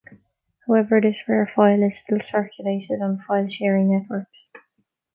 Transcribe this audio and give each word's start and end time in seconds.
However, 0.65 0.99
this 0.99 1.21
rare 1.27 1.45
file 1.55 1.83
is 1.83 1.99
still 1.99 2.21
circulated 2.21 3.03
on 3.03 3.19
file 3.27 3.47
sharing 3.47 3.91
networks. 3.91 4.49